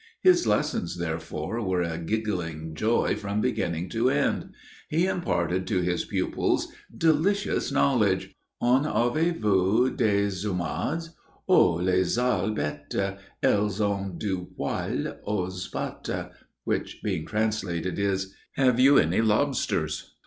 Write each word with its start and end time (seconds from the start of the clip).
His 0.23 0.47
lessons 0.47 0.97
therefore 0.97 1.61
were 1.61 1.83
a 1.83 1.99
giggling 1.99 2.73
joy 2.73 3.15
from 3.15 3.39
beginning 3.39 3.87
to 3.89 4.09
end. 4.09 4.51
He 4.89 5.05
imparted 5.05 5.67
to 5.67 5.81
his 5.81 6.05
pupils 6.05 6.69
delicious 6.97 7.71
knowledge. 7.71 8.35
En 8.63 8.85
avez 8.87 9.31
vous 9.39 9.91
des 9.91 10.27
z 10.31 10.47
homards? 10.47 11.11
Oh, 11.47 11.73
les 11.73 12.15
sales 12.15 12.49
bêtes, 12.57 13.19
elles 13.43 13.79
ont 13.79 14.17
du 14.19 14.47
poil 14.57 15.19
aux 15.23 15.51
pattes, 15.71 16.31
which, 16.63 17.01
being 17.03 17.23
translated, 17.27 17.99
is: 17.99 18.33
"Have 18.53 18.79
you 18.79 18.97
any 18.97 19.21
lobsters? 19.21 20.15